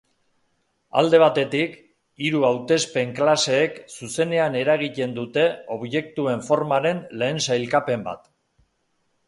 Alde 1.01 1.17
batetik, 1.23 1.75
hiru 2.27 2.39
hautespen-klaseek 2.49 3.77
zuzenean 3.99 4.59
eragiten 4.63 5.15
dute 5.21 5.47
objektuen 5.79 6.45
formaren 6.49 7.07
lehen 7.23 7.47
sailkapen 7.51 8.11
bat. 8.13 8.29